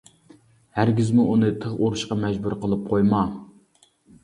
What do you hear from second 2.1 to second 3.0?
مەجبۇر قىلىپ